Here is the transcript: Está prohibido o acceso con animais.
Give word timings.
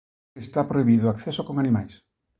Está 0.43 0.61
prohibido 0.71 1.03
o 1.05 1.13
acceso 1.13 1.41
con 1.47 1.55
animais. 1.63 1.93